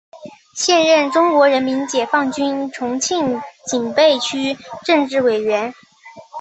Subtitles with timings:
[0.55, 5.71] 现任中国人民解放军重庆警备区政治委员。